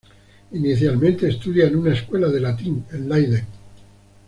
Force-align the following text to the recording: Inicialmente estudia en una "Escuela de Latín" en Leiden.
Inicialmente 0.53 1.29
estudia 1.29 1.67
en 1.67 1.75
una 1.75 1.93
"Escuela 1.93 2.27
de 2.29 2.39
Latín" 2.39 2.83
en 2.89 3.07
Leiden. 3.07 3.45